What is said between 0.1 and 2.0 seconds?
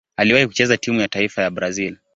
Aliwahi kucheza timu ya taifa ya Brazil.